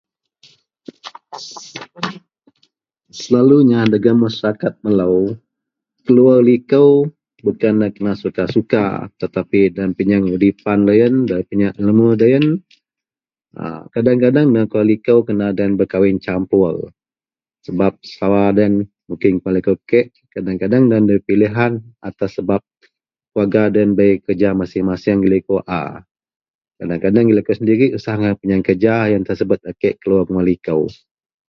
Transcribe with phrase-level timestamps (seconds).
[3.27, 5.21] selalunya dagen Masyarakat melou,
[6.05, 6.89] keluar likou
[7.45, 8.85] bukanlah kerna suka-suka
[9.21, 12.45] tetapi deloyien peyieng udipan deloyien peyieng ilmu deloyien
[13.63, 16.73] a, kadeng-kadeng loyien keluar likou kerna deloyien berkahwin campur
[17.65, 18.75] sebab sawa deloyien
[19.07, 21.71] munkin kuman liko kek, kadeng=kadeng deloyien dabei pilihan
[22.09, 22.61] atas sebab
[23.31, 26.05] keluarga loyien bei kerja masing-masing gak likou a,
[26.79, 30.23] kadeng-kadeng gak likou sendirik susah agai bak piyeng kerja, ien tan subet a kek keluar
[30.29, 30.83] kuman likou